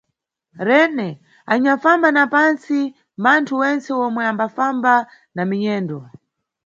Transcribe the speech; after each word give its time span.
Rene, 0.67 1.09
anyanʼfamba 1.51 2.09
na 2.15 2.23
pantsi 2.33 2.77
mbanthu 3.19 3.53
wentse 3.61 3.91
omwe 4.05 4.21
ambafamba 4.31 4.93
na 5.35 5.43
minyendo. 5.49 5.97